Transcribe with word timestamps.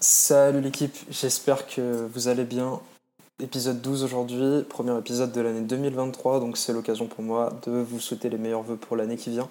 Salut 0.00 0.60
l'équipe, 0.60 0.96
j'espère 1.10 1.66
que 1.66 2.06
vous 2.14 2.28
allez 2.28 2.44
bien. 2.44 2.80
Épisode 3.42 3.80
12 3.80 4.04
aujourd'hui, 4.04 4.62
premier 4.68 4.96
épisode 4.96 5.32
de 5.32 5.40
l'année 5.40 5.62
2023, 5.62 6.38
donc 6.38 6.56
c'est 6.56 6.72
l'occasion 6.72 7.08
pour 7.08 7.24
moi 7.24 7.52
de 7.66 7.72
vous 7.72 7.98
souhaiter 7.98 8.28
les 8.28 8.38
meilleurs 8.38 8.62
vœux 8.62 8.76
pour 8.76 8.96
l'année 8.96 9.16
qui 9.16 9.30
vient, 9.30 9.48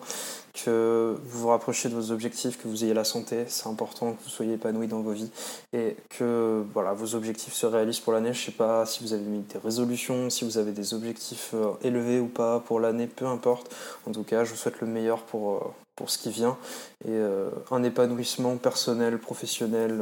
que 0.63 1.15
vous 1.23 1.41
vous 1.41 1.47
rapprochiez 1.49 1.89
de 1.89 1.95
vos 1.95 2.11
objectifs, 2.11 2.57
que 2.61 2.67
vous 2.67 2.83
ayez 2.83 2.93
la 2.93 3.03
santé, 3.03 3.45
c'est 3.47 3.67
important 3.67 4.13
que 4.13 4.23
vous 4.23 4.29
soyez 4.29 4.53
épanoui 4.53 4.87
dans 4.87 5.01
vos 5.01 5.11
vies 5.11 5.29
et 5.73 5.95
que 6.09 6.63
voilà, 6.73 6.93
vos 6.93 7.15
objectifs 7.15 7.53
se 7.53 7.65
réalisent 7.65 7.99
pour 7.99 8.13
l'année. 8.13 8.33
Je 8.33 8.45
sais 8.45 8.51
pas 8.51 8.85
si 8.85 9.03
vous 9.03 9.13
avez 9.13 9.23
mis 9.23 9.39
des 9.39 9.59
résolutions, 9.59 10.29
si 10.29 10.45
vous 10.45 10.57
avez 10.57 10.71
des 10.71 10.93
objectifs 10.93 11.51
euh, 11.53 11.73
élevés 11.83 12.19
ou 12.19 12.27
pas 12.27 12.59
pour 12.59 12.79
l'année, 12.79 13.07
peu 13.07 13.25
importe. 13.25 13.73
En 14.07 14.11
tout 14.11 14.23
cas, 14.23 14.43
je 14.43 14.51
vous 14.51 14.57
souhaite 14.57 14.81
le 14.81 14.87
meilleur 14.87 15.21
pour, 15.23 15.55
euh, 15.55 15.59
pour 15.95 16.09
ce 16.09 16.17
qui 16.17 16.29
vient 16.29 16.57
et 17.05 17.09
euh, 17.11 17.49
un 17.71 17.83
épanouissement 17.83 18.57
personnel, 18.57 19.19
professionnel, 19.19 20.01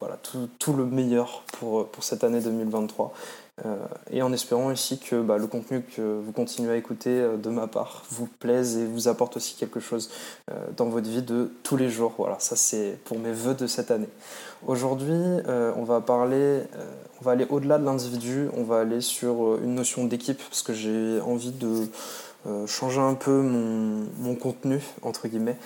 voilà, 0.00 0.16
tout, 0.16 0.48
tout, 0.58 0.74
le 0.74 0.84
meilleur 0.84 1.42
pour, 1.58 1.86
pour 1.88 2.04
cette 2.04 2.24
année 2.24 2.40
2023. 2.40 3.12
Euh, 3.66 3.76
et 4.10 4.22
en 4.22 4.32
espérant 4.32 4.66
aussi 4.66 4.98
que 4.98 5.20
bah, 5.20 5.36
le 5.38 5.46
contenu 5.46 5.82
que 5.82 6.20
vous 6.20 6.32
continuez 6.32 6.72
à 6.72 6.76
écouter 6.76 7.10
euh, 7.10 7.36
de 7.36 7.50
ma 7.50 7.66
part 7.66 8.04
vous 8.10 8.26
plaise 8.26 8.76
et 8.76 8.86
vous 8.86 9.08
apporte 9.08 9.36
aussi 9.36 9.56
quelque 9.56 9.80
chose 9.80 10.10
euh, 10.50 10.54
dans 10.76 10.86
votre 10.86 11.08
vie 11.08 11.22
de 11.22 11.50
tous 11.62 11.76
les 11.76 11.88
jours. 11.88 12.14
Voilà, 12.18 12.36
ça 12.38 12.56
c'est 12.56 12.98
pour 13.04 13.18
mes 13.18 13.32
voeux 13.32 13.54
de 13.54 13.66
cette 13.66 13.90
année. 13.90 14.08
Aujourd'hui, 14.66 15.14
on 15.46 15.84
va 15.84 16.00
parler, 16.00 16.62
on 17.20 17.24
va 17.24 17.30
aller 17.30 17.46
au-delà 17.48 17.78
de 17.78 17.84
l'individu, 17.84 18.48
on 18.56 18.64
va 18.64 18.80
aller 18.80 19.00
sur 19.00 19.56
une 19.62 19.76
notion 19.76 20.04
d'équipe 20.04 20.42
parce 20.48 20.62
que 20.62 20.72
j'ai 20.72 21.20
envie 21.20 21.52
de 21.52 21.86
changer 22.66 23.00
un 23.00 23.14
peu 23.14 23.40
mon, 23.40 24.04
mon, 24.18 24.34
contenu, 24.34 24.80
entre 25.02 25.28
guillemets, 25.28 25.56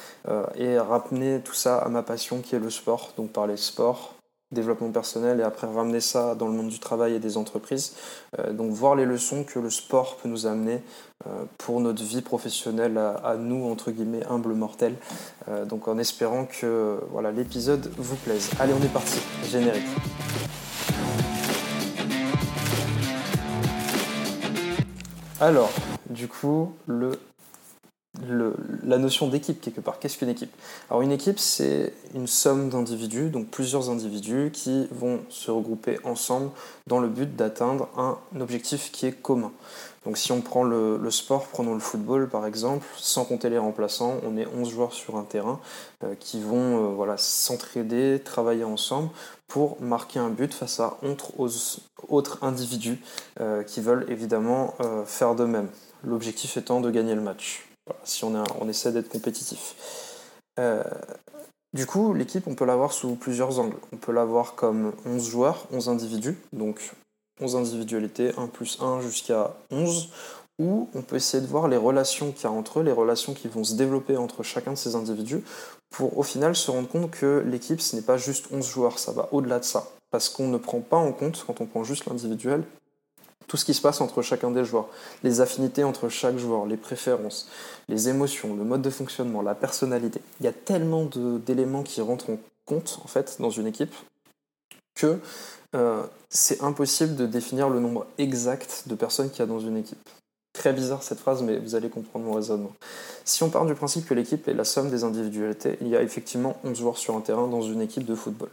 et 0.57 0.79
ramener 0.79 1.41
tout 1.41 1.55
ça 1.55 1.79
à 1.79 1.89
ma 1.89 2.03
passion 2.03 2.43
qui 2.43 2.55
est 2.55 2.59
le 2.59 2.69
sport, 2.69 3.15
donc 3.17 3.31
parler 3.31 3.57
sport, 3.57 4.15
développement 4.53 4.91
personnel 4.91 5.41
et 5.41 5.43
après 5.43 5.67
ramener 5.67 6.01
ça 6.01 6.35
dans 6.35 6.47
le 6.47 6.53
monde 6.53 6.69
du 6.69 6.79
travail 6.79 7.15
et 7.15 7.19
des 7.19 7.37
entreprises. 7.37 7.95
Euh, 8.39 8.53
donc 8.53 8.73
voir 8.73 8.95
les 8.95 9.05
leçons 9.05 9.45
que 9.45 9.59
le 9.59 9.71
sport 9.71 10.17
peut 10.17 10.29
nous 10.29 10.47
amener 10.47 10.83
euh, 11.27 11.45
pour 11.59 11.81
notre 11.81 12.03
vie 12.03 12.23
professionnelle 12.23 12.99
à, 12.99 13.37
nous, 13.37 13.71
entre 13.71 13.91
guillemets, 13.91 14.25
humbles 14.29 14.55
mortels. 14.55 14.95
Euh, 15.49 15.65
donc 15.65 15.89
en 15.89 15.99
espérant 15.99 16.47
que 16.47 17.01
voilà, 17.11 17.33
l'épisode 17.33 17.91
vous 17.97 18.17
plaise. 18.17 18.51
Allez, 18.61 18.73
on 18.73 18.85
est 18.85 18.93
parti, 18.93 19.19
générique. 19.51 19.83
Alors, 25.41 25.73
du 26.09 26.29
coup, 26.29 26.73
le 26.87 27.19
la 28.85 28.99
notion 28.99 29.29
d'équipe 29.29 29.61
quelque 29.61 29.81
part. 29.81 29.99
Qu'est-ce 29.99 30.19
qu'une 30.19 30.29
équipe? 30.29 30.53
Alors 30.91 31.03
une 31.03 31.13
équipe, 31.13 31.39
c'est 31.39 31.93
une 32.15 32.27
somme 32.27 32.69
d'individus, 32.69 33.31
donc 33.31 33.49
plusieurs 33.49 33.91
individus 33.91 34.51
qui 34.53 34.89
vont 34.91 35.21
se 35.29 35.51
regrouper 35.51 35.99
ensemble 36.05 36.51
dans 36.87 37.01
le 37.01 37.09
but 37.09 37.35
d'atteindre 37.37 37.89
un 37.97 38.19
objectif 38.41 38.91
qui 38.93 39.07
est 39.07 39.13
commun. 39.13 39.53
Donc 40.05 40.19
si 40.19 40.33
on 40.33 40.41
prend 40.41 40.65
le, 40.65 40.99
sport, 41.11 41.47
prenons 41.47 41.75
le 41.75 41.81
football 41.81 42.29
par 42.29 42.47
exemple, 42.47 42.87
sans 42.97 43.25
compter 43.25 43.51
les 43.51 43.59
remplaçants, 43.59 44.17
on 44.25 44.37
est 44.37 44.47
11 44.47 44.71
joueurs 44.71 44.93
sur 44.93 45.17
un 45.17 45.23
terrain 45.23 45.61
euh, 46.03 46.15
qui 46.19 46.41
vont 46.41 46.85
euh, 46.85 46.89
voilà, 46.95 47.17
s'entraider, 47.17 48.21
travailler 48.25 48.65
ensemble 48.65 49.11
pour 49.47 49.81
marquer 49.81 50.19
un 50.19 50.31
but 50.31 50.53
face 50.53 50.81
à 50.81 50.99
autres, 52.09 52.39
individus 52.43 52.99
euh, 53.41 53.63
qui 53.63 53.81
veulent 53.81 54.07
évidemment 54.09 54.75
faire 55.05 55.35
de 55.35 55.45
même. 55.45 55.69
L'objectif 56.05 56.57
étant 56.57 56.81
de 56.81 56.91
gagner 56.91 57.15
le 57.15 57.21
match 57.21 57.72
si 58.05 58.25
on, 58.25 58.69
essaie 58.69 58.93
d'être 58.93 59.09
compétitif. 59.09 59.75
Euh, 60.59 60.83
du 61.73 61.87
coup, 61.87 62.13
l'équipe, 62.13 62.47
on 62.47 62.55
peut 62.55 62.65
l'avoir 62.65 62.93
sous 62.93 63.15
plusieurs 63.15 63.59
angles. 63.59 63.79
On 63.93 63.97
peut 63.97 64.13
l'avoir 64.13 64.55
comme 64.55 64.93
11 65.07 65.29
joueurs, 65.29 65.67
11 65.73 65.89
individus, 65.89 66.37
donc 66.53 66.93
11 67.41 67.57
individualités, 67.57 68.33
1 68.37 68.47
plus 68.49 68.79
1 68.81 69.01
jusqu'à 69.01 69.55
11, 69.71 70.11
ou 70.59 70.89
on 70.95 71.03
peut 71.03 71.17
essayer 71.17 71.43
de 71.43 71.49
voir 71.49 71.69
les 71.69 71.77
relations 71.77 72.31
qu'il 72.31 72.45
y 72.45 72.47
a 72.47 72.51
entre 72.51 72.81
eux, 72.81 72.83
les 72.83 72.93
relations 72.93 73.35
qui 73.35 73.49
vont 73.49 73.65
se 73.65 73.75
développer 73.75 74.17
entre 74.17 74.43
chacun 74.43 74.73
de 74.73 74.77
ces 74.77 74.95
individus, 74.95 75.43
pour 75.91 76.19
au 76.19 76.23
final 76.23 76.55
se 76.55 76.71
rendre 76.71 76.89
compte 76.89 77.11
que 77.11 77.43
l'équipe, 77.47 77.81
ce 77.81 77.97
n'est 77.97 78.03
pas 78.03 78.19
juste 78.19 78.47
11 78.53 78.67
joueurs, 78.67 78.99
ça 78.99 79.13
va 79.13 79.29
au-delà 79.33 79.59
de 79.59 79.65
ça. 79.65 79.89
Parce 80.11 80.29
qu'on 80.29 80.49
ne 80.49 80.59
prend 80.59 80.81
pas 80.81 80.99
en 80.99 81.13
compte, 81.13 81.43
quand 81.47 81.61
on 81.61 81.67
prend 81.67 81.85
juste 81.85 82.07
l'individuel, 82.07 82.65
tout 83.53 83.59
ce 83.59 83.67
qui 83.67 83.75
se 83.75 83.83
passe 83.83 84.01
entre 84.01 84.23
chacun 84.23 84.51
des 84.51 84.65
joueurs, 84.65 84.89
les 85.23 85.43
affinités 85.43 85.85
entre 85.85 86.09
chaque 86.09 86.39
joueur, 86.39 86.65
les 86.65 86.79
préférences, 86.79 87.51
les 87.87 88.09
émotions, 88.09 88.57
le 88.57 88.65
mode 88.65 88.81
de 88.81 88.89
fonctionnement, 88.89 89.43
la 89.43 89.55
personnalité. 89.55 90.23
Il 90.41 90.45
y 90.45 90.49
a 90.49 90.55
tellement 90.55 91.05
d'éléments 91.05 91.83
qui 91.83 92.01
rentrent 92.01 92.31
en 92.31 92.39
compte 92.65 92.99
en 93.05 93.09
fait 93.09 93.37
dans 93.41 93.51
une 93.51 93.67
équipe 93.67 93.95
que 94.95 95.19
euh, 95.75 96.03
c'est 96.31 96.63
impossible 96.63 97.15
de 97.15 97.27
définir 97.27 97.69
le 97.69 97.79
nombre 97.79 98.07
exact 98.17 98.85
de 98.87 98.95
personnes 98.95 99.29
qu'il 99.29 99.41
y 99.41 99.43
a 99.43 99.47
dans 99.47 99.61
une 99.61 99.77
équipe. 99.77 100.09
Très 100.63 100.73
bizarre 100.73 101.03
cette 101.03 101.19
phrase, 101.19 101.43
mais 101.43 101.59
vous 101.59 101.75
allez 101.75 101.89
comprendre 101.89 102.25
mon 102.25 102.35
raisonnement. 102.35 102.71
Si 103.25 103.43
on 103.43 103.51
part 103.51 103.67
du 103.67 103.75
principe 103.75 104.07
que 104.07 104.15
l'équipe 104.15 104.47
est 104.47 104.55
la 104.55 104.63
somme 104.63 104.91
des 104.91 105.03
individualités, 105.03 105.77
il 105.81 105.89
y 105.89 105.97
a 105.97 106.03
effectivement 106.03 106.55
11 106.63 106.79
joueurs 106.79 106.99
sur 106.99 107.17
un 107.17 107.21
terrain 107.21 107.49
dans 107.49 107.63
une 107.63 107.81
équipe 107.81 108.05
de 108.05 108.15
football. 108.15 108.49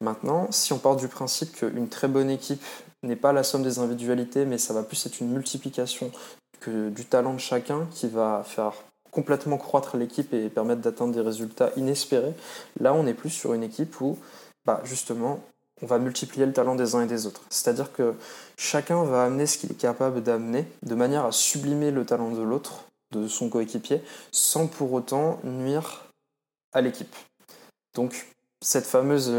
Maintenant, 0.00 0.46
si 0.52 0.72
on 0.72 0.78
part 0.78 0.94
du 0.94 1.08
principe 1.08 1.50
qu'une 1.56 1.88
très 1.88 2.06
bonne 2.06 2.30
équipe 2.30 2.62
n'est 3.02 3.16
pas 3.16 3.32
la 3.32 3.42
somme 3.42 3.64
des 3.64 3.80
individualités, 3.80 4.44
mais 4.44 4.56
ça 4.56 4.72
va 4.72 4.84
plus 4.84 5.04
être 5.04 5.20
une 5.20 5.32
multiplication 5.32 6.12
que 6.60 6.90
du 6.90 7.04
talent 7.04 7.34
de 7.34 7.40
chacun 7.40 7.88
qui 7.90 8.06
va 8.06 8.44
faire 8.46 8.74
complètement 9.10 9.58
croître 9.58 9.96
l'équipe 9.96 10.32
et 10.32 10.50
permettre 10.50 10.82
d'atteindre 10.82 11.12
des 11.12 11.22
résultats 11.22 11.72
inespérés. 11.76 12.34
Là, 12.78 12.94
on 12.94 13.04
est 13.08 13.14
plus 13.14 13.30
sur 13.30 13.52
une 13.52 13.64
équipe 13.64 14.00
où, 14.00 14.16
bah, 14.64 14.80
justement, 14.84 15.40
on 15.82 15.86
va 15.86 15.98
multiplier 15.98 16.46
le 16.46 16.52
talent 16.52 16.74
des 16.74 16.94
uns 16.94 17.02
et 17.02 17.06
des 17.06 17.26
autres. 17.26 17.42
C'est-à-dire 17.50 17.92
que 17.92 18.14
chacun 18.56 19.04
va 19.04 19.24
amener 19.24 19.46
ce 19.46 19.58
qu'il 19.58 19.70
est 19.70 19.80
capable 19.80 20.22
d'amener 20.22 20.66
de 20.82 20.94
manière 20.94 21.24
à 21.24 21.32
sublimer 21.32 21.90
le 21.90 22.04
talent 22.04 22.30
de 22.30 22.42
l'autre, 22.42 22.84
de 23.12 23.28
son 23.28 23.48
coéquipier, 23.48 24.02
sans 24.32 24.66
pour 24.66 24.92
autant 24.92 25.40
nuire 25.44 26.04
à 26.72 26.80
l'équipe. 26.80 27.14
Donc, 27.94 28.26
cette 28.60 28.86
fameuse, 28.86 29.32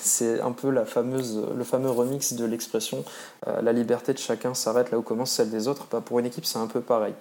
c'est 0.00 0.40
un 0.40 0.50
peu 0.50 0.68
la 0.70 0.84
fameuse, 0.84 1.46
le 1.56 1.64
fameux 1.64 1.90
remix 1.90 2.32
de 2.32 2.44
l'expression 2.44 3.04
euh, 3.46 3.62
la 3.62 3.72
liberté 3.72 4.12
de 4.12 4.18
chacun 4.18 4.52
s'arrête 4.54 4.90
là 4.90 4.98
où 4.98 5.02
commence 5.02 5.30
celle 5.30 5.50
des 5.50 5.68
autres. 5.68 5.86
Bah, 5.90 6.02
pour 6.04 6.18
une 6.18 6.26
équipe, 6.26 6.44
c'est 6.44 6.58
un 6.58 6.66
peu 6.66 6.80
pareil. 6.80 7.14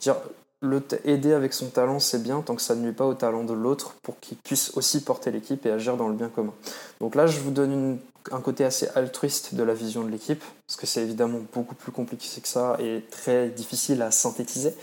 Dire, 0.00 0.16
le 0.60 0.82
aider 1.04 1.32
avec 1.32 1.54
son 1.54 1.70
talent, 1.70 2.00
c'est 2.00 2.22
bien 2.22 2.42
tant 2.42 2.54
que 2.54 2.60
ça 2.60 2.74
ne 2.74 2.82
nuit 2.82 2.92
pas 2.92 3.06
au 3.06 3.14
talent 3.14 3.44
de 3.44 3.54
l'autre 3.54 3.94
pour 4.02 4.20
qu'il 4.20 4.36
puisse 4.36 4.76
aussi 4.76 5.02
porter 5.02 5.30
l'équipe 5.30 5.64
et 5.64 5.70
agir 5.70 5.96
dans 5.96 6.08
le 6.08 6.14
bien 6.14 6.28
commun. 6.28 6.52
Donc 7.00 7.14
là, 7.14 7.26
je 7.26 7.40
vous 7.40 7.50
donne 7.50 7.98
un 8.32 8.40
côté 8.40 8.64
assez 8.64 8.88
altruiste 8.94 9.54
de 9.54 9.62
la 9.62 9.74
vision 9.74 10.04
de 10.04 10.10
l'équipe, 10.10 10.42
parce 10.66 10.76
que 10.76 10.86
c'est 10.86 11.02
évidemment 11.02 11.40
beaucoup 11.52 11.74
plus 11.74 11.92
compliqué 11.92 12.40
que 12.40 12.48
ça 12.48 12.76
et 12.78 13.04
très 13.10 13.48
difficile 13.48 14.02
à 14.02 14.10
synthétiser. 14.10 14.74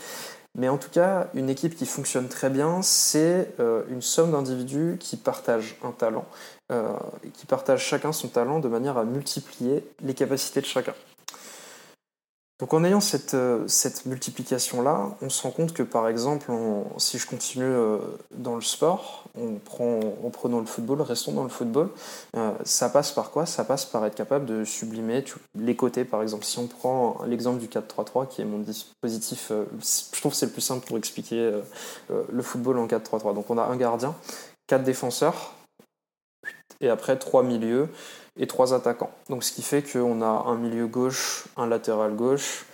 Mais 0.54 0.68
en 0.68 0.78
tout 0.78 0.90
cas, 0.90 1.28
une 1.34 1.50
équipe 1.50 1.76
qui 1.76 1.86
fonctionne 1.86 2.28
très 2.28 2.50
bien, 2.50 2.82
c'est 2.82 3.52
euh, 3.60 3.84
une 3.90 4.02
somme 4.02 4.32
d'individus 4.32 4.96
qui 4.98 5.16
partagent 5.16 5.76
un 5.84 5.92
talent, 5.92 6.26
euh, 6.72 6.88
qui 7.34 7.46
partagent 7.46 7.84
chacun 7.84 8.12
son 8.12 8.28
talent 8.28 8.58
de 8.58 8.68
manière 8.68 8.98
à 8.98 9.04
multiplier 9.04 9.84
les 10.02 10.14
capacités 10.14 10.60
de 10.60 10.66
chacun. 10.66 10.94
Donc 12.58 12.74
en 12.74 12.82
ayant 12.82 13.00
cette, 13.00 13.34
euh, 13.34 13.68
cette 13.68 14.04
multiplication-là, 14.04 15.16
on 15.22 15.30
se 15.30 15.42
rend 15.42 15.52
compte 15.52 15.72
que 15.72 15.84
par 15.84 16.08
exemple, 16.08 16.50
si 16.96 17.18
je 17.18 17.26
continue 17.26 17.64
euh, 17.64 17.98
dans 18.32 18.56
le 18.56 18.62
sport, 18.62 19.24
on 19.36 19.54
prend, 19.54 20.00
en 20.24 20.30
prenant 20.30 20.58
le 20.58 20.66
football, 20.66 21.00
restons 21.02 21.32
dans 21.32 21.44
le 21.44 21.50
football, 21.50 21.88
euh, 22.36 22.50
ça 22.64 22.88
passe 22.88 23.12
par 23.12 23.30
quoi? 23.30 23.46
Ça 23.46 23.64
passe 23.64 23.86
par 23.86 24.04
être 24.06 24.16
capable 24.16 24.44
de 24.44 24.64
sublimer 24.64 25.24
les 25.54 25.76
côtés 25.76 26.04
par 26.04 26.20
exemple. 26.20 26.44
Si 26.44 26.58
on 26.58 26.66
prend 26.66 27.18
l'exemple 27.26 27.60
du 27.60 27.68
4-3-3 27.68 28.26
qui 28.26 28.42
est 28.42 28.44
mon 28.44 28.58
dispositif, 28.58 29.52
je 29.52 30.18
trouve 30.18 30.32
que 30.32 30.38
c'est 30.38 30.46
le 30.46 30.52
plus 30.52 30.60
simple 30.60 30.84
pour 30.84 30.98
expliquer 30.98 31.60
le 32.08 32.42
football 32.42 32.78
en 32.78 32.88
4-3-3. 32.88 33.34
Donc 33.34 33.50
on 33.50 33.58
a 33.58 33.62
un 33.62 33.76
gardien, 33.76 34.16
quatre 34.66 34.82
défenseurs, 34.82 35.54
et 36.80 36.88
après 36.88 37.16
trois 37.18 37.42
milieux 37.42 37.88
et 38.38 38.46
trois 38.46 38.74
attaquants. 38.74 39.10
Donc 39.28 39.44
ce 39.44 39.52
qui 39.52 39.62
fait 39.62 39.82
qu'on 39.82 40.22
a 40.22 40.44
un 40.46 40.56
milieu 40.56 40.86
gauche, 40.86 41.44
un 41.56 41.66
latéral 41.66 42.14
gauche, 42.14 42.66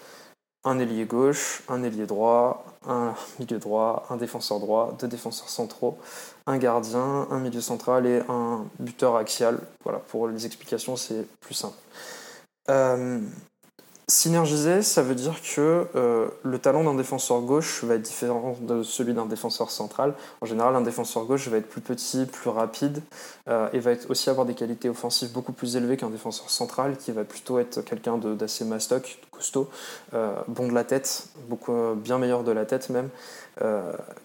un 0.65 0.79
ailier 0.79 1.05
gauche, 1.05 1.63
un 1.69 1.83
ailier 1.83 2.07
droit, 2.07 2.65
un 2.87 3.15
milieu 3.39 3.59
droit, 3.59 4.07
un 4.11 4.17
défenseur 4.17 4.61
droit, 4.61 4.97
deux 4.99 5.09
défenseurs 5.09 5.49
centraux, 5.49 5.99
un 6.47 6.59
gardien, 6.59 7.27
un 7.31 7.39
milieu 7.39 7.61
central 7.61 8.07
et 8.07 8.23
un 8.29 8.65
buteur 8.79 9.17
axial. 9.17 9.59
Voilà, 9.85 9.99
pour 9.99 10.29
les 10.29 10.47
explications, 10.47 10.97
c'est 10.97 11.27
plus 11.41 11.55
simple. 11.55 11.77
Euh, 12.71 13.21
Synergiser, 14.07 14.83
ça 14.83 15.01
veut 15.01 15.15
dire 15.15 15.41
que 15.41 15.87
euh, 15.95 16.29
le 16.43 16.59
talent 16.59 16.85
d'un 16.85 16.95
défenseur 16.95 17.41
gauche 17.41 17.83
va 17.85 17.95
être 17.95 18.03
différent 18.03 18.55
de 18.61 18.83
celui 18.83 19.15
d'un 19.15 19.25
défenseur 19.25 19.71
central. 19.71 20.13
En 20.43 20.47
général, 20.47 20.77
un 20.77 20.83
défenseur 20.83 21.25
gauche 21.25 21.49
va 21.49 21.57
être 21.57 21.69
plus 21.71 21.81
petit, 21.81 22.27
plus 22.27 22.51
rapide 22.51 23.01
euh, 23.49 23.71
et 23.73 23.79
va 23.79 23.93
aussi 24.11 24.29
avoir 24.29 24.45
des 24.45 24.53
qualités 24.53 24.91
offensives 24.91 25.33
beaucoup 25.33 25.53
plus 25.53 25.77
élevées 25.77 25.97
qu'un 25.97 26.11
défenseur 26.11 26.51
central 26.51 26.99
qui 26.99 27.13
va 27.13 27.25
plutôt 27.25 27.59
être 27.59 27.81
quelqu'un 27.81 28.19
d'assez 28.19 28.67
mastoc, 28.67 29.21
costaud, 29.31 29.71
euh, 30.13 30.35
bon 30.49 30.69
de 30.69 30.75
la 30.75 30.85
tête, 30.85 31.29
beaucoup 31.49 31.95
bien 31.97 32.19
meilleur 32.19 32.45
de 32.45 32.53
la 32.53 32.67
tête 32.67 32.91
même, 32.91 33.09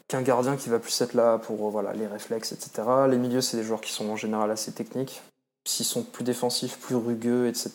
qu'un 0.09 0.21
gardien 0.21 0.57
qui 0.57 0.67
va 0.67 0.79
plus 0.79 0.99
être 0.99 1.13
là 1.13 1.37
pour 1.37 1.69
voilà, 1.69 1.93
les 1.93 2.07
réflexes, 2.07 2.51
etc. 2.51 2.85
Les 3.09 3.17
milieux, 3.17 3.41
c'est 3.41 3.55
des 3.55 3.63
joueurs 3.63 3.79
qui 3.79 3.93
sont 3.93 4.09
en 4.09 4.17
général 4.17 4.51
assez 4.51 4.73
techniques, 4.73 5.21
s'ils 5.69 5.85
sont 5.85 6.01
plus 6.01 6.23
défensifs, 6.23 6.79
plus 6.79 6.95
rugueux, 6.95 7.47
etc., 7.47 7.71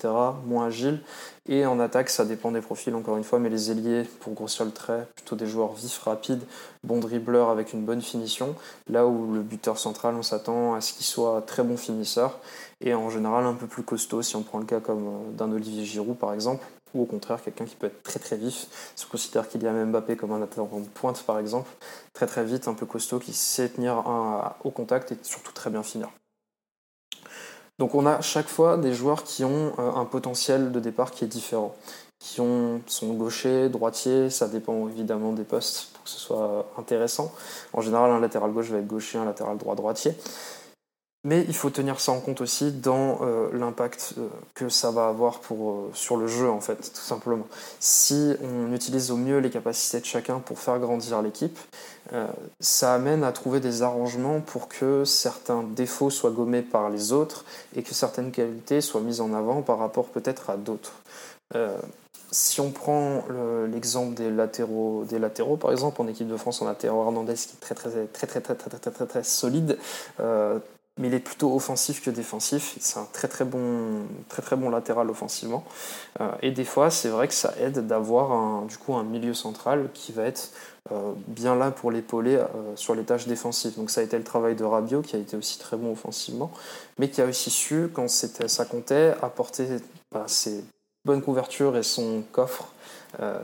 moins 0.47 0.67
agiles. 0.67 1.01
Et 1.49 1.65
en 1.65 1.79
attaque, 1.79 2.11
ça 2.11 2.25
dépend 2.25 2.51
des 2.51 2.61
profils, 2.61 2.95
encore 2.95 3.17
une 3.17 3.25
fois, 3.25 3.39
mais 3.39 3.51
les 3.51 3.71
ailiers, 3.71 4.03
pour 4.21 4.33
grossir 4.33 4.65
le 4.65 4.73
trait, 4.73 5.07
plutôt 5.15 5.37
des 5.37 5.47
joueurs 5.47 5.75
vifs, 5.75 5.99
rapides, 5.99 6.43
bons 6.83 6.99
dribbleurs 6.99 7.51
avec 7.51 7.73
une 7.73 7.85
bonne 7.85 8.03
finition. 8.03 8.57
Là 8.89 9.07
où 9.07 9.33
le 9.33 9.43
buteur 9.43 9.79
central, 9.79 10.17
on 10.17 10.23
s'attend 10.23 10.75
à 10.75 10.81
ce 10.81 10.93
qu'il 10.93 11.07
soit 11.07 11.43
très 11.43 11.63
bon 11.63 11.77
finisseur 11.77 12.41
et 12.81 12.95
en 12.95 13.11
général 13.11 13.45
un 13.45 13.55
peu 13.55 13.67
plus 13.67 13.85
costaud, 13.85 14.23
si 14.23 14.35
on 14.35 14.43
prend 14.43 14.59
le 14.59 14.67
cas 14.67 14.81
comme 14.81 15.07
euh, 15.07 15.33
d'un 15.33 15.53
Olivier 15.53 15.85
Giroud 15.85 16.17
par 16.17 16.35
exemple, 16.35 16.65
ou 16.95 17.03
au 17.03 17.07
contraire 17.07 17.43
quelqu'un 17.43 17.65
qui 17.65 17.77
peut 17.77 17.87
être 17.87 18.03
très 18.03 18.19
très 18.19 18.37
vif. 18.37 18.67
Si 18.97 19.05
on 19.07 19.11
considère 19.11 19.49
qu'il 19.49 19.63
y 19.63 19.69
a 19.69 19.73
Mbappé 19.73 20.17
comme 20.17 20.33
un 20.33 20.43
attaquant 20.43 20.81
de 20.81 20.89
pointe 20.89 21.23
par 21.23 21.39
exemple, 21.39 21.71
très 22.13 22.27
très 22.27 22.45
vite, 22.45 22.67
un 22.67 22.75
peu 22.75 22.87
costaud, 22.87 23.21
qui 23.21 23.33
sait 23.33 23.69
tenir 23.69 23.95
un, 24.09 24.55
au 24.65 24.71
contact 24.71 25.13
et 25.13 25.19
surtout 25.23 25.53
très 25.53 25.71
bien 25.71 25.85
finir. 25.85 26.09
Donc 27.79 27.95
on 27.95 28.07
a 28.07 28.21
chaque 28.21 28.49
fois 28.49 28.77
des 28.77 28.95
joueurs 28.95 29.25
qui 29.25 29.45
ont 29.45 29.73
euh, 29.79 29.93
un 29.95 30.05
potentiel 30.05 30.71
de 30.71 30.81
départ 30.81 31.11
qui 31.11 31.25
est 31.25 31.29
différent, 31.29 31.75
qui 32.19 32.41
ont, 32.41 32.81
sont 32.87 33.13
gauchers, 33.15 33.69
droitiers, 33.69 34.31
ça 34.31 34.47
dépend 34.47 34.89
évidemment 34.89 35.33
des 35.33 35.43
postes 35.43 35.89
pour 35.93 36.05
que 36.05 36.11
ce 36.11 36.19
soit 36.19 36.67
intéressant. 36.79 37.33
En 37.73 37.81
général, 37.81 38.11
un 38.13 38.21
latéral 38.21 38.53
gauche 38.53 38.71
va 38.71 38.79
être 38.79 38.87
gaucher, 38.87 39.19
un 39.19 39.25
latéral 39.25 39.59
droit 39.59 39.75
droitier. 39.75 40.13
Mais 41.27 41.43
il 41.49 41.55
faut 41.55 41.71
tenir 41.71 42.01
ça 42.01 42.13
en 42.13 42.21
compte 42.21 42.43
aussi 42.43 42.71
dans 42.71 43.21
euh, 43.23 43.49
l'impact 43.55 44.15
euh, 44.19 44.29
que 44.55 44.69
ça 44.69 44.91
va 44.91 45.09
avoir 45.09 45.41
pour, 45.41 45.71
euh, 45.71 45.91
sur 45.95 46.19
le 46.19 46.27
jeu, 46.27 46.51
en 46.51 46.61
fait, 46.61 46.77
tout 46.77 47.01
simplement. 47.01 47.47
Si 47.81 48.35
on 48.43 48.75
utilise 48.75 49.11
au 49.11 49.17
mieux 49.17 49.39
les 49.39 49.49
capacités 49.49 50.01
de 50.01 50.05
chacun 50.05 50.39
pour 50.39 50.59
faire 50.59 50.79
grandir 50.79 51.23
l'équipe, 51.23 51.59
ça 52.61 52.95
amène 52.95 53.25
à 53.25 53.33
trouver 53.33 53.61
des 53.61 53.81
arrangements 53.81 54.41
pour 54.41 54.69
que 54.69 55.05
certains 55.07 55.63
défauts 55.63 56.11
soient 56.11 56.31
gommés 56.31 56.61
par 56.61 56.91
les 56.91 57.13
autres 57.13 57.47
et 57.75 57.83
que 57.83 57.95
certaines 57.95 58.31
qualités 58.31 58.83
soient 58.83 59.01
mises 59.01 59.23
en 59.23 59.33
avant 59.33 59.63
par 59.63 59.79
rapport 59.79 60.09
peut-être 60.09 60.51
à 60.51 60.59
d'autres. 60.59 60.93
si 62.31 62.61
on 62.61 62.71
prend 62.71 63.25
l'exemple 63.73 64.15
des 64.15 64.31
latéraux, 64.31 65.05
des 65.09 65.19
latéraux, 65.19 65.57
par 65.57 65.73
exemple, 65.73 66.03
en 66.03 66.07
équipe 66.07 66.29
de 66.29 66.37
France, 66.37 66.61
on 66.61 66.67
a 66.67 66.75
Théo 66.75 67.03
Hernandez 67.03 67.35
qui 67.35 67.57
est 67.57 67.61
très 67.61 67.75
très 67.75 67.91
très 67.91 68.27
très 68.27 68.41
très 68.41 68.55
très 68.55 68.69
très 68.69 68.79
très 68.79 68.91
très, 68.91 69.07
très 69.07 69.23
solide, 69.25 69.79
mais 70.97 71.09
il 71.09 71.15
est 71.15 71.21
plutôt 71.21 71.55
offensif 71.55 72.03
que 72.03 72.11
défensif. 72.11 72.77
C'est 72.79 72.99
un 72.99 73.09
très 73.13 73.27
très 73.27 73.45
bon, 73.45 74.07
très 74.29 74.43
très 74.43 74.57
bon 74.57 74.71
latéral 74.71 75.11
offensivement. 75.11 75.65
Euh, 76.21 76.31
et 76.41 76.53
des 76.53 76.65
fois, 76.65 76.91
c'est 76.91 77.09
vrai 77.09 77.27
que 77.27 77.35
ça 77.35 77.55
aide 77.59 77.87
d'avoir 77.87 78.33
un, 78.33 78.65
du 78.67 78.77
coup 78.79 78.95
un 78.95 79.03
milieu 79.03 79.35
central 79.35 79.91
qui 79.93 80.13
va 80.13 80.25
être 80.25 80.51
euh, 80.93 81.13
bien 81.27 81.57
là 81.57 81.73
pour 81.73 81.91
l'épauler 81.91 82.37
euh, 82.37 82.47
sur 82.77 82.95
les 82.95 83.03
tâches 83.03 83.27
défensives. 83.27 83.75
Donc 83.77 83.91
ça 83.91 84.03
a 84.03 84.05
été 84.05 84.17
le 84.17 84.25
travail 84.25 84.55
de 84.55 84.65
Rabiot 84.65 85.03
qui 85.03 85.17
a 85.17 85.19
été 85.19 85.37
aussi 85.37 85.59
très 85.59 85.77
bon 85.77 85.93
offensivement, 85.93 86.53
mais 86.99 87.09
qui 87.11 87.21
a 87.21 87.27
aussi 87.27 87.51
su, 87.51 87.89
quand 87.93 88.09
ça 88.09 88.65
comptait, 88.65 89.15
apporter 89.21 89.67
bah, 90.13 90.25
ses 90.29 90.65
bonnes 91.05 91.23
couvertures 91.23 91.77
et 91.77 91.83
son 91.83 92.23
coffre 92.33 92.69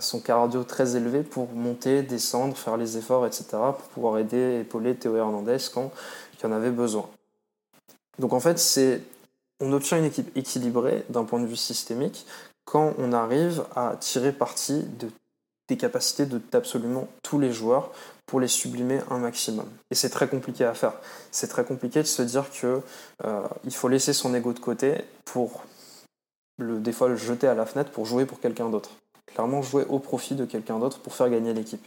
son 0.01 0.19
cardio 0.19 0.65
très 0.65 0.97
élevé 0.97 1.23
pour 1.23 1.53
monter, 1.53 2.03
descendre, 2.03 2.57
faire 2.57 2.77
les 2.77 2.99
efforts, 2.99 3.25
etc., 3.25 3.45
pour 3.53 3.89
pouvoir 3.95 4.19
aider 4.19 4.63
épauler 4.63 4.97
Théo 4.97 5.15
Hernandez 5.15 5.59
quand 5.73 5.93
il 6.41 6.47
en 6.47 6.51
avait 6.51 6.73
besoin. 6.73 7.09
Donc 8.21 8.35
en 8.35 8.41
fait, 8.41 8.59
c'est 8.59 9.01
on 9.61 9.73
obtient 9.73 9.99
une 9.99 10.05
équipe 10.05 10.37
équilibrée 10.37 11.05
d'un 11.09 11.25
point 11.25 11.41
de 11.41 11.47
vue 11.47 11.57
systémique 11.57 12.27
quand 12.65 12.95
on 12.99 13.13
arrive 13.13 13.65
à 13.75 13.97
tirer 13.99 14.33
parti 14.33 14.85
de, 14.99 15.11
des 15.69 15.77
capacités 15.77 16.27
de 16.27 16.41
absolument 16.53 17.09
tous 17.23 17.39
les 17.39 17.53
joueurs 17.53 17.91
pour 18.27 18.41
les 18.41 18.49
sublimer 18.49 19.01
un 19.11 19.19
maximum. 19.19 19.67
Et 19.91 19.95
c'est 19.95 20.11
très 20.11 20.29
compliqué 20.29 20.65
à 20.65 20.75
faire. 20.75 20.93
C'est 21.31 21.49
très 21.49 21.65
compliqué 21.65 22.01
de 22.01 22.07
se 22.07 22.23
dire 22.23 22.45
que 22.53 22.81
euh, 23.25 23.43
il 23.65 23.75
faut 23.75 23.89
laisser 23.89 24.13
son 24.13 24.35
ego 24.35 24.53
de 24.53 24.61
côté 24.61 25.05
pour 25.25 25.65
le, 26.59 26.79
des 26.79 26.93
fois 26.93 27.09
le 27.09 27.17
jeter 27.17 27.49
à 27.49 27.55
la 27.55 27.67
fenêtre 27.67 27.91
pour 27.91 28.07
jouer 28.07 28.27
pour 28.27 28.39
quelqu'un 28.41 28.69
d'autre. 28.69 28.91
Clairement 29.35 29.63
jouer 29.63 29.85
au 29.89 29.99
profit 29.99 30.35
de 30.35 30.45
quelqu'un 30.45 30.79
d'autre 30.79 30.99
pour 31.01 31.15
faire 31.15 31.31
gagner 31.31 31.55
l'équipe. 31.55 31.85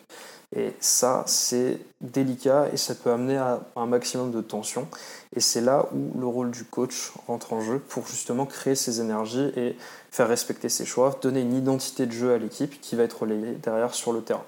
Et 0.55 0.73
ça, 0.79 1.23
c'est 1.25 1.79
délicat 2.01 2.67
et 2.71 2.77
ça 2.77 2.93
peut 2.93 3.11
amener 3.11 3.37
à 3.37 3.61
un 3.75 3.87
maximum 3.87 4.31
de 4.31 4.41
tension. 4.41 4.87
Et 5.35 5.39
c'est 5.39 5.61
là 5.61 5.87
où 5.93 6.19
le 6.19 6.27
rôle 6.27 6.51
du 6.51 6.63
coach 6.63 7.11
rentre 7.27 7.53
en 7.53 7.61
jeu 7.61 7.79
pour 7.79 8.05
justement 8.05 8.45
créer 8.45 8.75
ses 8.75 9.01
énergies 9.01 9.51
et 9.55 9.75
faire 10.11 10.27
respecter 10.27 10.69
ses 10.69 10.85
choix, 10.85 11.17
donner 11.21 11.41
une 11.41 11.55
identité 11.55 12.05
de 12.05 12.11
jeu 12.11 12.33
à 12.33 12.37
l'équipe 12.37 12.79
qui 12.81 12.95
va 12.95 13.03
être 13.03 13.21
relayée 13.21 13.57
derrière 13.63 13.95
sur 13.95 14.13
le 14.13 14.21
terrain. 14.21 14.45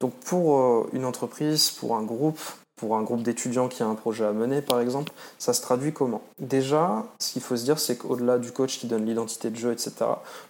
Donc 0.00 0.14
pour 0.14 0.58
euh, 0.58 0.90
une 0.94 1.04
entreprise, 1.04 1.70
pour 1.70 1.96
un 1.96 2.02
groupe, 2.02 2.40
pour 2.76 2.96
un 2.96 3.02
groupe 3.02 3.22
d'étudiants 3.22 3.68
qui 3.68 3.82
a 3.82 3.86
un 3.86 3.94
projet 3.94 4.24
à 4.24 4.32
mener, 4.32 4.60
par 4.60 4.80
exemple, 4.80 5.12
ça 5.38 5.54
se 5.54 5.62
traduit 5.62 5.92
comment? 5.92 6.22
Déjà, 6.38 7.04
ce 7.18 7.32
qu'il 7.32 7.42
faut 7.42 7.56
se 7.56 7.64
dire, 7.64 7.78
c'est 7.78 7.96
qu'au-delà 7.96 8.38
du 8.38 8.52
coach 8.52 8.78
qui 8.78 8.86
donne 8.86 9.06
l'identité 9.06 9.50
de 9.50 9.56
jeu, 9.56 9.72
etc., 9.72 9.94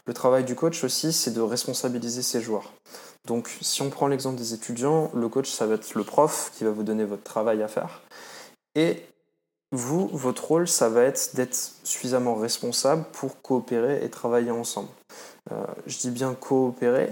le 0.07 0.13
travail 0.13 0.45
du 0.45 0.57
coach 0.57 0.83
aussi, 0.83 1.13
c'est 1.13 1.31
de 1.31 1.41
responsabiliser 1.41 2.23
ses 2.23 2.41
joueurs. 2.41 2.73
Donc 3.27 3.57
si 3.61 3.83
on 3.83 3.91
prend 3.91 4.09
l'exemple 4.09 4.37
des 4.37 4.55
étudiants, 4.55 5.11
le 5.15 5.29
coach, 5.29 5.51
ça 5.51 5.67
va 5.67 5.75
être 5.75 5.95
le 5.95 6.05
prof 6.05 6.53
qui 6.57 6.65
va 6.65 6.71
vous 6.71 6.83
donner 6.83 7.05
votre 7.05 7.25
travail 7.25 7.63
à 7.63 7.69
faire. 7.69 8.03
Et 8.75 9.03
vous, 9.73 10.09
votre 10.13 10.47
rôle, 10.47 10.69
ça 10.69 10.89
va 10.89 11.03
être 11.03 11.35
d'être 11.35 11.57
suffisamment 11.83 12.35
responsable 12.35 13.05
pour 13.13 13.41
coopérer 13.43 14.05
et 14.05 14.11
travailler 14.11 14.51
ensemble. 14.51 14.89
Euh, 15.53 15.65
je 15.87 15.99
dis 15.99 16.11
bien 16.11 16.35
coopérer, 16.35 17.09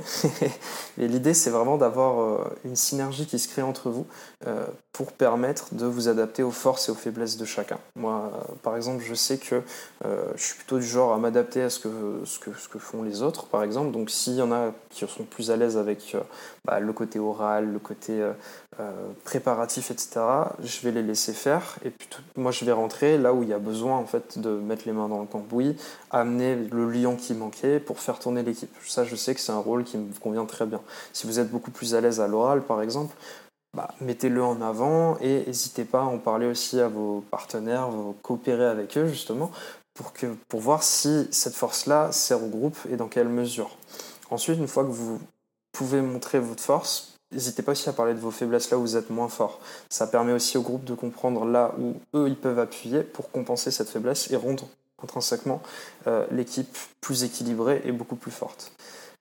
et 0.98 1.06
l'idée 1.06 1.34
c'est 1.34 1.50
vraiment 1.50 1.76
d'avoir 1.76 2.20
euh, 2.20 2.44
une 2.64 2.74
synergie 2.74 3.26
qui 3.26 3.38
se 3.38 3.46
crée 3.46 3.62
entre 3.62 3.90
vous 3.90 4.08
euh, 4.48 4.66
pour 4.92 5.12
permettre 5.12 5.72
de 5.72 5.86
vous 5.86 6.08
adapter 6.08 6.42
aux 6.42 6.50
forces 6.50 6.88
et 6.88 6.92
aux 6.92 6.96
faiblesses 6.96 7.36
de 7.36 7.44
chacun. 7.44 7.78
Moi, 7.94 8.32
par 8.64 8.76
exemple, 8.76 9.04
je 9.06 9.14
sais 9.14 9.38
que 9.38 9.62
je 10.04 10.42
suis 10.42 10.56
plutôt 10.56 10.78
du 10.78 10.86
genre 10.86 11.12
à 11.12 11.18
m'adapter 11.18 11.62
à 11.62 11.70
ce 11.70 11.78
que, 11.78 11.88
ce, 12.24 12.38
que, 12.38 12.52
ce 12.56 12.68
que 12.68 12.78
font 12.78 13.02
les 13.02 13.22
autres, 13.22 13.46
par 13.46 13.62
exemple. 13.64 13.90
Donc 13.90 14.10
s'il 14.10 14.34
y 14.34 14.42
en 14.42 14.52
a 14.52 14.72
qui 14.90 15.04
sont 15.06 15.24
plus 15.24 15.50
à 15.50 15.56
l'aise 15.56 15.76
avec 15.76 16.16
bah, 16.64 16.78
le 16.78 16.92
côté 16.92 17.18
oral, 17.18 17.72
le 17.72 17.78
côté 17.80 18.24
préparatif, 19.24 19.90
etc., 19.90 20.20
je 20.62 20.80
vais 20.82 20.92
les 20.92 21.02
laisser 21.02 21.32
faire, 21.32 21.76
et 21.84 21.92
moi 22.36 22.52
je 22.52 22.64
vais 22.64 22.72
rentrer 22.72 23.18
là 23.18 23.32
où 23.32 23.42
il 23.42 23.48
y 23.48 23.52
a 23.52 23.58
besoin 23.58 23.96
en 23.96 24.06
fait 24.06 24.38
de 24.38 24.50
mettre 24.50 24.84
les 24.86 24.92
mains 24.92 25.08
dans 25.08 25.20
le 25.20 25.26
cambouis, 25.26 25.76
amener 26.14 26.54
le 26.54 26.90
lion 26.90 27.16
qui 27.16 27.34
manquait 27.34 27.80
pour 27.80 27.98
faire 27.98 28.18
tourner 28.18 28.42
l'équipe. 28.42 28.70
Ça, 28.86 29.04
je 29.04 29.16
sais 29.16 29.34
que 29.34 29.40
c'est 29.40 29.52
un 29.52 29.58
rôle 29.58 29.84
qui 29.84 29.98
me 29.98 30.12
convient 30.20 30.46
très 30.46 30.64
bien. 30.64 30.80
Si 31.12 31.26
vous 31.26 31.40
êtes 31.40 31.50
beaucoup 31.50 31.72
plus 31.72 31.94
à 31.94 32.00
l'aise 32.00 32.20
à 32.20 32.28
l'oral, 32.28 32.62
par 32.62 32.82
exemple, 32.82 33.14
bah, 33.74 33.88
mettez-le 34.00 34.42
en 34.42 34.62
avant 34.62 35.18
et 35.18 35.44
n'hésitez 35.46 35.84
pas 35.84 36.00
à 36.00 36.04
en 36.04 36.18
parler 36.18 36.46
aussi 36.46 36.80
à 36.80 36.86
vos 36.86 37.24
partenaires, 37.30 37.90
vous 37.90 38.14
coopérer 38.22 38.66
avec 38.66 38.96
eux 38.96 39.08
justement 39.08 39.50
pour, 39.94 40.12
que, 40.12 40.26
pour 40.48 40.60
voir 40.60 40.84
si 40.84 41.26
cette 41.32 41.54
force-là 41.54 42.12
sert 42.12 42.42
au 42.42 42.48
groupe 42.48 42.78
et 42.90 42.96
dans 42.96 43.08
quelle 43.08 43.28
mesure. 43.28 43.76
Ensuite, 44.30 44.58
une 44.58 44.68
fois 44.68 44.84
que 44.84 44.90
vous 44.90 45.20
pouvez 45.72 46.00
montrer 46.00 46.38
votre 46.38 46.62
force, 46.62 47.16
n'hésitez 47.32 47.62
pas 47.62 47.72
aussi 47.72 47.88
à 47.88 47.92
parler 47.92 48.14
de 48.14 48.20
vos 48.20 48.30
faiblesses 48.30 48.70
là 48.70 48.78
où 48.78 48.82
vous 48.82 48.96
êtes 48.96 49.10
moins 49.10 49.28
fort. 49.28 49.58
Ça 49.90 50.06
permet 50.06 50.32
aussi 50.32 50.56
au 50.56 50.62
groupe 50.62 50.84
de 50.84 50.94
comprendre 50.94 51.44
là 51.44 51.74
où 51.80 51.94
eux 52.16 52.28
ils 52.28 52.36
peuvent 52.36 52.60
appuyer 52.60 53.02
pour 53.02 53.32
compenser 53.32 53.72
cette 53.72 53.88
faiblesse 53.88 54.30
et 54.30 54.36
rendre 54.36 54.68
intrinsèquement 55.04 55.62
euh, 56.06 56.26
l'équipe 56.30 56.76
plus 57.00 57.22
équilibrée 57.24 57.82
et 57.84 57.92
beaucoup 57.92 58.16
plus 58.16 58.32
forte. 58.32 58.72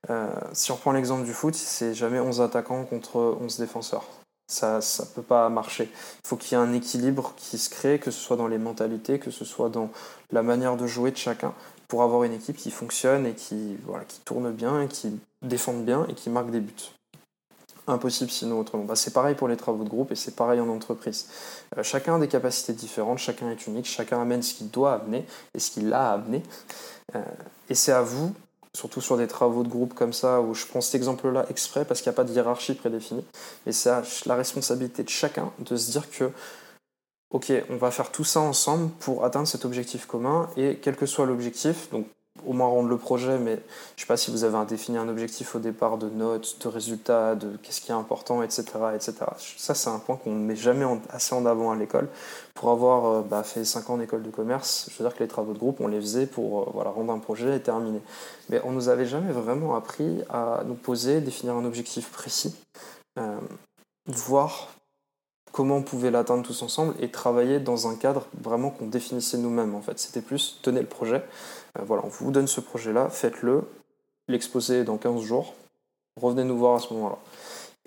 Euh, 0.10 0.28
si 0.54 0.72
on 0.72 0.76
reprend 0.76 0.92
l'exemple 0.92 1.24
du 1.24 1.34
foot, 1.34 1.56
c'est 1.56 1.94
jamais 1.94 2.20
11 2.20 2.42
attaquants 2.42 2.84
contre 2.86 3.38
11 3.42 3.60
défenseurs. 3.60 4.06
Ça 4.48 4.80
ne 4.80 5.06
peut 5.16 5.22
pas 5.22 5.48
marcher. 5.50 5.90
Il 5.94 6.28
faut 6.28 6.36
qu'il 6.36 6.58
y 6.58 6.62
ait 6.62 6.64
un 6.64 6.74
équilibre 6.74 7.34
qui 7.38 7.58
se 7.58 7.70
crée, 7.70 8.00
que 8.00 8.12
ce 8.12 8.20
soit 8.20 8.36
dans 8.36 8.48
les 8.48 8.58
mentalités, 8.58 9.18
que 9.18 9.32
ce 9.32 9.46
soit 9.46 9.70
dans 9.70 9.90
la 10.32 10.44
manière 10.44 10.76
de 10.76 10.86
jouer 10.86 11.12
de 11.12 11.18
chacun, 11.18 11.54
pour 11.88 12.04
avoir 12.04 12.24
une 12.24 12.34
équipe 12.34 12.58
qui 12.58 12.72
fonctionne 12.72 13.26
et 13.26 13.34
qui, 13.34 13.78
tourne 14.26 14.52
bien, 14.52 14.88
qui 14.88 15.20
défende 15.42 15.86
bien 15.86 16.06
et 16.10 16.14
qui 16.14 16.30
marque 16.30 16.52
des 16.52 16.60
buts 16.60 16.92
impossible 17.88 18.32
sinon 18.32 18.60
autrement. 18.60 18.84
Bah, 18.84 18.96
c'est 18.96 19.14
pareil 19.14 19.36
pour 19.36 19.48
les 19.48 19.58
travaux 19.58 19.84
de 19.84 19.90
groupe 19.90 20.12
et 20.12 20.16
c'est 20.16 20.36
pareil 20.36 20.60
en 20.60 20.70
entreprise. 20.70 21.28
Euh, 21.78 21.84
chacun 21.84 22.16
a 22.16 22.20
des 22.20 22.28
capacités 22.28 22.74
différentes, 22.74 23.20
chacun 23.20 23.50
est 23.50 23.68
unique, 23.68 23.86
chacun 23.86 24.22
amène 24.22 24.42
ce 24.42 24.54
qu'il 24.54 24.70
doit 24.70 24.94
amener 24.94 25.26
et 25.54 25.60
ce 25.60 25.72
qu'il 25.72 25.92
a 25.94 26.14
amené. 26.14 26.44
Euh, 27.16 27.22
et 27.70 27.76
c'est 27.76 27.92
à 27.92 28.02
vous, 28.02 28.34
surtout 28.76 29.02
sur 29.02 29.18
des 29.18 29.28
travaux 29.28 29.64
de 29.64 29.70
groupe 29.70 29.94
comme 29.94 30.14
ça, 30.14 30.42
où 30.42 30.54
je 30.54 30.66
prends 30.66 30.82
cet 30.82 30.96
exemple-là 30.96 31.46
exprès 31.50 31.86
parce 31.86 32.02
qu'il 32.02 32.10
n'y 32.10 32.16
a 32.16 32.18
pas 32.18 32.24
de 32.24 32.32
hiérarchie 32.32 32.74
prédéfinie, 32.74 33.26
mais 33.66 33.72
c'est 33.72 33.92
la 34.26 34.36
responsabilité 34.36 35.04
de 35.04 35.10
chacun 35.10 35.52
de 35.60 35.76
se 35.76 35.92
dire 35.92 36.10
que 36.10 36.32
ok, 37.34 37.52
on 37.70 37.78
va 37.78 37.92
faire 37.92 38.12
tout 38.12 38.24
ça 38.24 38.40
ensemble 38.40 38.90
pour 39.00 39.26
atteindre 39.26 39.48
cet 39.48 39.66
objectif 39.66 40.06
commun 40.06 40.50
et 40.56 40.78
quel 40.82 40.96
que 40.96 41.06
soit 41.06 41.26
l'objectif, 41.26 41.90
donc 41.92 42.08
au 42.46 42.54
moins 42.54 42.68
rendre 42.68 42.90
le 42.90 42.98
projet, 42.98 43.38
mais 43.38 43.56
je 43.56 43.58
ne 43.58 44.00
sais 44.00 44.06
pas 44.08 44.18
si 44.18 44.32
vous 44.32 44.44
avez 44.44 44.66
défini 44.66 44.98
un 44.98 45.08
objectif 45.08 45.56
au 45.56 45.60
départ 45.60 45.98
de 45.98 46.10
notes, 46.10 46.58
de 46.62 46.68
résultats, 46.68 47.36
de 47.36 47.58
qu'est-ce 47.62 47.80
qui 47.80 47.92
est 47.92 47.96
important, 47.96 48.42
etc. 48.42 48.64
etc. 48.96 49.14
Ça, 49.38 49.76
c'est 49.76 49.90
un 49.90 50.00
point 50.00 50.16
qu'on 50.18 50.32
ne 50.32 50.44
met 50.44 50.56
jamais 50.56 50.86
assez 51.10 51.36
en 51.36 51.46
avant 51.46 51.72
à 51.72 51.76
l'école. 51.76 52.10
Pour 52.56 52.72
avoir 52.72 53.06
euh, 53.06 53.22
bah, 53.22 53.44
fait 53.44 53.64
5 53.64 53.90
ans 53.92 53.98
d'école 53.98 54.24
de 54.24 54.32
commerce, 54.32 54.90
je 54.92 54.98
veux 54.98 55.08
dire 55.08 55.16
que 55.16 55.24
les 55.24 55.30
travaux 55.30 55.54
de 55.54 55.60
groupe, 55.60 55.80
on 55.80 55.88
les 55.88 56.02
faisait 56.02 56.26
pour 56.26 56.62
euh, 56.62 56.72
voilà, 56.74 56.90
rendre 56.90 57.14
un 57.14 57.20
projet 57.20 57.56
et 57.56 57.60
terminer. 57.60 58.02
Mais 58.50 58.60
on 58.64 58.72
ne 58.72 58.76
nous 58.76 58.90
avait 58.90 59.06
jamais 59.06 59.32
vraiment 59.32 59.76
appris 59.76 60.24
à 60.30 60.64
nous 60.66 60.76
poser, 60.76 61.22
définir 61.22 61.56
un 61.56 61.66
objectif 61.66 62.10
précis, 62.12 62.56
euh, 63.20 63.38
voir 64.08 64.70
comment 65.54 65.78
on 65.78 65.82
pouvait 65.84 66.12
l'atteindre 66.12 66.44
tous 66.44 66.62
ensemble 66.64 66.94
et 67.00 67.10
travailler 67.10 67.60
dans 67.60 67.88
un 67.88 67.96
cadre 67.96 68.26
vraiment 68.42 68.72
qu'on 68.72 68.88
définissait 68.88 69.38
nous-mêmes 69.38 69.76
en 69.76 69.82
fait. 69.82 69.98
C'était 70.00 70.22
plus 70.22 70.60
tenez 70.62 70.82
le 70.82 70.88
projet, 70.88 71.24
voilà, 71.82 72.04
on 72.04 72.10
vous 72.10 72.32
donne 72.32 72.48
ce 72.48 72.60
projet-là, 72.60 73.08
faites-le, 73.10 73.62
l'exposer 74.28 74.84
dans 74.84 74.98
15 74.98 75.22
jours, 75.22 75.54
revenez 76.20 76.44
nous 76.44 76.58
voir 76.58 76.76
à 76.76 76.80
ce 76.80 76.94
moment-là. 76.94 77.18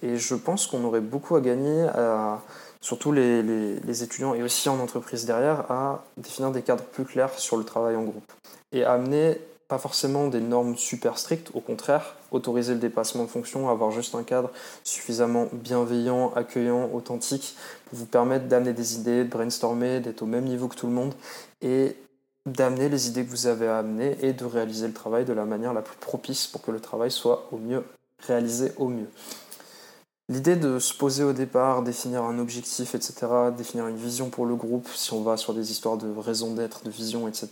Et 0.02 0.16
je 0.16 0.35
pense 0.35 0.66
qu'on 0.66 0.85
aurait 0.85 1.00
beaucoup 1.00 1.37
à 1.37 1.40
gagner, 1.40 1.87
surtout 2.80 3.12
les, 3.12 3.42
les, 3.42 4.02
étudiants 4.02 4.35
et 4.35 4.42
aussi 4.42 4.68
en 4.68 4.78
entreprise 4.78 5.25
derrière, 5.25 5.70
à 5.70 6.04
définir 6.16 6.52
des 6.52 6.62
cadres 6.62 6.85
plus 6.85 7.04
clairs 7.04 7.37
sur 7.38 7.56
le 7.56 7.64
travail 7.64 7.96
en 7.96 8.02
groupe. 8.02 8.32
Et 8.73 8.85
à 8.85 8.92
amener 8.92 9.40
pas 9.68 9.78
forcément 9.78 10.28
des 10.28 10.40
normes 10.40 10.76
super 10.76 11.18
strictes, 11.18 11.50
au 11.54 11.61
contraire, 11.61 12.14
autoriser 12.30 12.75
le 12.75 12.78
dépassement 12.78 13.25
de 13.25 13.28
fonction, 13.28 13.68
avoir 13.68 13.90
juste 13.90 14.14
un 14.14 14.23
cadre 14.23 14.50
suffisamment 14.85 15.49
bienveillant, 15.52 16.32
accueillant, 16.35 16.90
authentique, 16.92 17.56
pour 17.87 17.99
vous 17.99 18.06
permettre 18.06 18.46
d'amener 18.46 18.73
des 18.73 18.94
idées, 18.94 19.25
de 19.25 19.28
brainstormer, 19.28 20.00
d'être 20.00 20.23
au 20.23 20.26
même 20.26 20.44
niveau 20.44 20.68
que 20.68 20.76
tout 20.76 20.87
le 20.87 20.92
monde, 20.92 21.14
et 21.62 21.96
d'amener 22.46 22.88
les 22.88 23.08
idées 23.08 23.25
que 23.25 23.30
vous 23.30 23.49
avez 23.49 23.66
à 23.66 23.78
amener 23.78 24.16
et 24.23 24.32
de 24.32 24.44
réaliser 24.44 24.87
le 24.87 24.92
travail 24.92 25.25
de 25.25 25.32
la 25.32 25.44
manière 25.44 25.73
la 25.73 25.82
plus 25.82 25.96
propice 25.96 26.46
pour 26.46 26.62
que 26.62 26.70
le 26.70 26.80
travail 26.80 27.11
soit 27.11 27.49
au 27.50 27.58
mieux 27.58 27.82
réalisé 28.26 28.73
au 28.76 28.88
mieux. 28.88 29.08
L'idée 30.28 30.56
de 30.56 30.80
se 30.80 30.92
poser 30.92 31.23
au 31.23 31.33
départ, 31.33 31.83
définir 31.83 32.25
un 32.25 32.40
objectif, 32.40 32.97
etc., 32.97 33.14
définir 33.56 33.87
une 33.87 33.97
vision 33.97 34.28
pour 34.28 34.45
le 34.45 34.56
groupe, 34.56 34.88
si 34.88 35.12
on 35.12 35.23
va 35.23 35.37
sur 35.37 35.54
des 35.54 35.71
histoires 35.71 35.97
de 35.97 36.11
raison 36.18 36.52
d'être, 36.52 36.83
de 36.83 36.90
vision, 36.90 37.28
etc., 37.28 37.49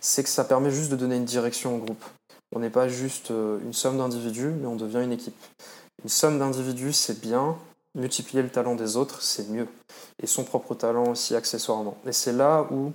c'est 0.00 0.22
que 0.22 0.30
ça 0.30 0.44
permet 0.44 0.70
juste 0.70 0.90
de 0.90 0.96
donner 0.96 1.16
une 1.16 1.26
direction 1.26 1.76
au 1.76 1.78
groupe. 1.78 2.02
On 2.54 2.60
n'est 2.60 2.70
pas 2.70 2.88
juste 2.88 3.32
euh, 3.32 3.58
une 3.64 3.74
somme 3.74 3.98
d'individus, 3.98 4.48
mais 4.48 4.66
on 4.66 4.76
devient 4.76 5.02
une 5.02 5.12
équipe. 5.12 5.36
Une 6.02 6.08
somme 6.08 6.38
d'individus, 6.38 6.94
c'est 6.94 7.20
bien, 7.20 7.56
multiplier 7.94 8.42
le 8.42 8.48
talent 8.48 8.76
des 8.76 8.96
autres, 8.96 9.20
c'est 9.20 9.50
mieux. 9.50 9.68
Et 10.22 10.26
son 10.26 10.44
propre 10.44 10.74
talent 10.74 11.10
aussi, 11.10 11.36
accessoirement. 11.36 11.98
Et 12.06 12.12
c'est 12.12 12.32
là 12.32 12.66
où 12.70 12.92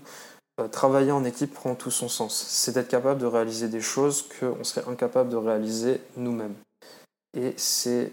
euh, 0.60 0.68
travailler 0.68 1.12
en 1.12 1.26
équipe 1.26 1.54
prend 1.54 1.76
tout 1.76 1.92
son 1.92 2.10
sens. 2.10 2.46
C'est 2.48 2.72
d'être 2.72 2.88
capable 2.88 3.20
de 3.20 3.28
réaliser 3.28 3.68
des 3.68 3.82
choses 3.82 4.26
qu'on 4.40 4.64
serait 4.64 4.90
incapable 4.90 5.30
de 5.30 5.38
réaliser 5.38 6.02
nous-mêmes. 6.18 6.56
Et 7.38 7.54
c'est 7.58 8.12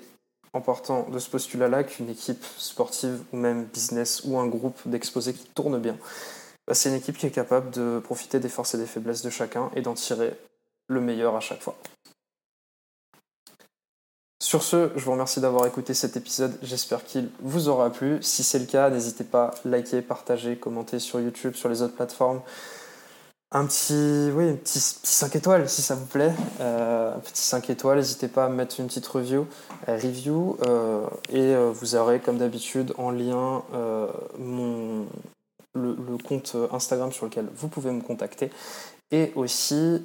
en 0.52 0.60
partant 0.60 1.08
de 1.08 1.18
ce 1.18 1.28
postulat-là 1.30 1.84
qu'une 1.84 2.08
équipe 2.08 2.44
sportive 2.56 3.22
ou 3.32 3.36
même 3.36 3.64
business 3.64 4.22
ou 4.24 4.38
un 4.38 4.46
groupe 4.46 4.80
d'exposés 4.86 5.34
qui 5.34 5.46
tourne 5.54 5.78
bien, 5.78 5.96
bah, 6.66 6.74
c'est 6.74 6.88
une 6.88 6.94
équipe 6.94 7.16
qui 7.16 7.26
est 7.26 7.30
capable 7.30 7.70
de 7.70 7.98
profiter 7.98 8.40
des 8.40 8.48
forces 8.48 8.74
et 8.74 8.78
des 8.78 8.86
faiblesses 8.86 9.22
de 9.22 9.30
chacun 9.30 9.70
et 9.74 9.82
d'en 9.82 9.94
tirer 9.94 10.34
le 10.88 11.00
meilleur 11.00 11.36
à 11.36 11.40
chaque 11.40 11.62
fois. 11.62 11.76
Sur 14.40 14.62
ce, 14.62 14.90
je 14.96 15.04
vous 15.04 15.12
remercie 15.12 15.40
d'avoir 15.40 15.66
écouté 15.66 15.94
cet 15.94 16.16
épisode. 16.16 16.58
J'espère 16.62 17.04
qu'il 17.04 17.28
vous 17.40 17.68
aura 17.68 17.90
plu. 17.90 18.18
Si 18.22 18.44
c'est 18.44 18.58
le 18.58 18.66
cas, 18.66 18.88
n'hésitez 18.88 19.24
pas 19.24 19.46
à 19.46 19.68
liker, 19.68 20.00
partager, 20.00 20.56
commenter 20.56 21.00
sur 21.00 21.20
YouTube, 21.20 21.54
sur 21.54 21.68
les 21.68 21.82
autres 21.82 21.94
plateformes 21.94 22.40
un 23.50 23.64
petit, 23.64 24.30
oui, 24.34 24.54
petit, 24.56 24.78
petit 24.78 25.14
5 25.14 25.36
étoiles 25.36 25.68
si 25.68 25.80
ça 25.80 25.94
vous 25.94 26.04
plaît. 26.04 26.32
Euh, 26.60 27.14
un 27.14 27.18
petit 27.18 27.42
5 27.42 27.70
étoiles, 27.70 27.98
n'hésitez 27.98 28.28
pas 28.28 28.44
à 28.44 28.48
mettre 28.48 28.78
une 28.78 28.88
petite 28.88 29.06
review. 29.06 29.46
Euh, 29.88 29.96
review 29.96 30.58
euh, 30.66 31.06
et 31.30 31.54
vous 31.72 31.94
aurez 31.94 32.20
comme 32.20 32.38
d'habitude 32.38 32.92
en 32.98 33.10
lien 33.10 33.62
mon, 34.38 35.06
le, 35.74 36.18
compte 36.22 36.56
Instagram 36.72 37.10
sur 37.12 37.26
lequel 37.26 37.46
vous 37.54 37.68
pouvez 37.68 37.90
me 37.90 38.02
contacter. 38.02 38.50
Et 39.10 39.32
aussi, 39.36 40.02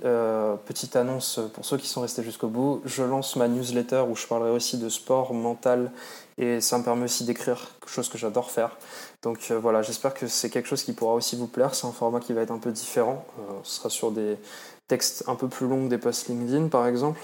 petite 0.65 0.95
annonce 0.95 1.41
pour 1.53 1.65
ceux 1.65 1.77
qui 1.77 1.87
sont 1.87 1.99
restés 1.99 2.23
jusqu'au 2.23 2.47
bout, 2.47 2.81
je 2.85 3.03
lance 3.03 3.35
ma 3.35 3.49
newsletter 3.49 4.05
où 4.09 4.15
je 4.15 4.25
parlerai 4.25 4.51
aussi 4.51 4.77
de 4.77 4.87
sport 4.87 5.33
mental 5.33 5.91
et 6.37 6.61
ça 6.61 6.77
me 6.77 6.83
permet 6.83 7.05
aussi 7.05 7.25
d'écrire 7.25 7.71
quelque 7.79 7.91
chose 7.91 8.09
que 8.09 8.17
j'adore 8.17 8.51
faire. 8.51 8.77
Donc 9.21 9.39
euh, 9.51 9.59
voilà, 9.59 9.81
j'espère 9.81 10.13
que 10.13 10.27
c'est 10.27 10.49
quelque 10.49 10.67
chose 10.67 10.83
qui 10.83 10.93
pourra 10.93 11.13
aussi 11.13 11.35
vous 11.35 11.47
plaire. 11.47 11.75
C'est 11.75 11.87
un 11.87 11.91
format 11.91 12.19
qui 12.19 12.33
va 12.33 12.41
être 12.41 12.51
un 12.51 12.57
peu 12.57 12.71
différent. 12.71 13.25
Euh, 13.39 13.59
ce 13.63 13.77
sera 13.77 13.89
sur 13.89 14.11
des 14.11 14.37
textes 14.87 15.23
un 15.27 15.35
peu 15.35 15.47
plus 15.47 15.67
longs 15.67 15.87
des 15.87 15.97
posts 15.97 16.27
LinkedIn 16.27 16.67
par 16.67 16.87
exemple. 16.87 17.19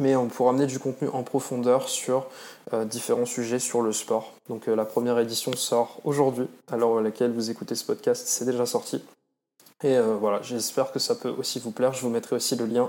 Mais 0.00 0.16
on 0.16 0.26
pourra 0.26 0.50
amener 0.50 0.66
du 0.66 0.80
contenu 0.80 1.08
en 1.08 1.22
profondeur 1.22 1.88
sur 1.88 2.26
euh, 2.72 2.84
différents 2.84 3.26
sujets 3.26 3.60
sur 3.60 3.80
le 3.80 3.92
sport. 3.92 4.32
Donc 4.48 4.66
la 4.66 4.84
première 4.84 5.18
édition 5.20 5.52
sort 5.54 6.00
aujourd'hui, 6.02 6.48
à 6.70 6.76
l'heure 6.76 6.98
à 6.98 7.02
laquelle 7.02 7.30
vous 7.30 7.50
écoutez 7.50 7.76
ce 7.76 7.84
podcast, 7.84 8.26
c'est 8.26 8.44
déjà 8.44 8.66
sorti. 8.66 9.04
Et 9.84 9.98
voilà, 10.18 10.40
j'espère 10.42 10.90
que 10.92 10.98
ça 10.98 11.14
peut 11.14 11.28
aussi 11.28 11.60
vous 11.60 11.70
plaire. 11.70 11.92
Je 11.92 12.00
vous 12.00 12.08
mettrai 12.08 12.36
aussi 12.36 12.56
le 12.56 12.64
lien 12.64 12.88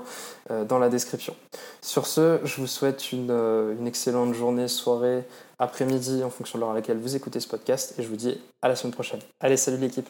dans 0.49 0.79
la 0.79 0.87
description. 0.87 1.35
Sur 1.81 2.07
ce, 2.07 2.39
je 2.45 2.61
vous 2.61 2.67
souhaite 2.67 3.11
une, 3.11 3.31
une 3.31 3.85
excellente 3.85 4.33
journée, 4.33 4.69
soirée, 4.69 5.25
après-midi 5.59 6.23
en 6.23 6.29
fonction 6.29 6.57
de 6.57 6.61
l'heure 6.61 6.71
à 6.71 6.75
laquelle 6.75 6.97
vous 6.97 7.15
écoutez 7.15 7.41
ce 7.41 7.49
podcast 7.49 7.95
et 7.97 8.03
je 8.03 8.07
vous 8.07 8.15
dis 8.15 8.39
à 8.61 8.69
la 8.69 8.77
semaine 8.77 8.93
prochaine. 8.93 9.19
Allez, 9.41 9.57
salut 9.57 9.77
l'équipe 9.77 10.07